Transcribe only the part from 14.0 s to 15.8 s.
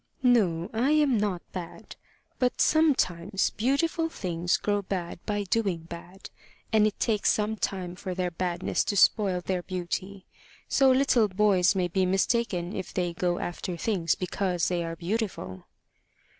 because they are beautiful."